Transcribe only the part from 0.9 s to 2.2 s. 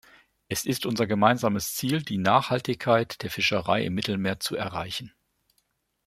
gemeinsames Ziel, die